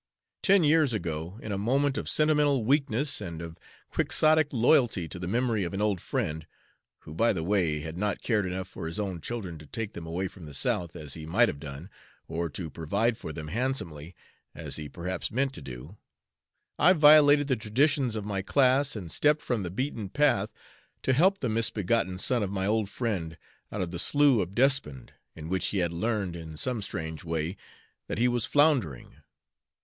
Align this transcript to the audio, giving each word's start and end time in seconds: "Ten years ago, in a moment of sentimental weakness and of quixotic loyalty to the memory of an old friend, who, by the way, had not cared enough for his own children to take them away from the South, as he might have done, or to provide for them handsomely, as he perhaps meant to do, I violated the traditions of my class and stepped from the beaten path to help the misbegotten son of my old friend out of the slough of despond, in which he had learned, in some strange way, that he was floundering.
"Ten 0.41 0.63
years 0.63 0.93
ago, 0.93 1.37
in 1.43 1.51
a 1.51 1.59
moment 1.59 1.95
of 1.95 2.09
sentimental 2.09 2.65
weakness 2.65 3.21
and 3.21 3.39
of 3.39 3.59
quixotic 3.91 4.47
loyalty 4.51 5.07
to 5.07 5.19
the 5.19 5.27
memory 5.27 5.63
of 5.63 5.75
an 5.75 5.79
old 5.83 6.01
friend, 6.01 6.47
who, 7.01 7.13
by 7.13 7.31
the 7.31 7.43
way, 7.43 7.81
had 7.81 7.95
not 7.97 8.23
cared 8.23 8.47
enough 8.47 8.67
for 8.67 8.87
his 8.87 8.99
own 8.99 9.21
children 9.21 9.59
to 9.59 9.67
take 9.67 9.93
them 9.93 10.07
away 10.07 10.27
from 10.27 10.47
the 10.47 10.55
South, 10.55 10.95
as 10.95 11.13
he 11.13 11.27
might 11.27 11.47
have 11.49 11.59
done, 11.59 11.87
or 12.27 12.49
to 12.49 12.71
provide 12.71 13.15
for 13.15 13.31
them 13.31 13.49
handsomely, 13.49 14.15
as 14.55 14.77
he 14.77 14.89
perhaps 14.89 15.29
meant 15.29 15.53
to 15.53 15.61
do, 15.61 15.97
I 16.79 16.93
violated 16.93 17.47
the 17.47 17.55
traditions 17.55 18.15
of 18.15 18.25
my 18.25 18.41
class 18.41 18.95
and 18.95 19.11
stepped 19.11 19.43
from 19.43 19.61
the 19.61 19.69
beaten 19.69 20.09
path 20.09 20.51
to 21.03 21.13
help 21.13 21.41
the 21.41 21.47
misbegotten 21.47 22.17
son 22.17 22.41
of 22.41 22.49
my 22.49 22.65
old 22.65 22.89
friend 22.89 23.37
out 23.71 23.81
of 23.81 23.91
the 23.91 23.99
slough 23.99 24.39
of 24.41 24.55
despond, 24.55 25.13
in 25.35 25.47
which 25.47 25.67
he 25.67 25.77
had 25.77 25.93
learned, 25.93 26.35
in 26.35 26.57
some 26.57 26.81
strange 26.81 27.23
way, 27.23 27.55
that 28.07 28.17
he 28.17 28.27
was 28.27 28.47
floundering. 28.47 29.17